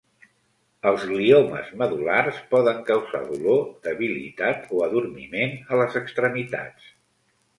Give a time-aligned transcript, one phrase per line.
[0.91, 6.91] Els gliomes medul·lars poden causar dolor, debilitat o adormiment a les extremitats.